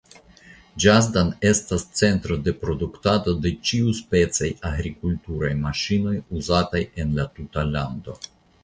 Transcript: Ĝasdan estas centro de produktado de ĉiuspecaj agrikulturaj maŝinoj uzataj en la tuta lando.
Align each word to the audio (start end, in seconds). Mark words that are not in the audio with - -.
Ĝasdan 0.85 1.27
estas 1.49 1.85
centro 1.99 2.37
de 2.47 2.55
produktado 2.63 3.35
de 3.45 3.53
ĉiuspecaj 3.71 4.51
agrikulturaj 4.73 5.55
maŝinoj 5.69 6.19
uzataj 6.43 6.87
en 7.05 7.17
la 7.21 7.33
tuta 7.39 7.71
lando. 7.77 8.23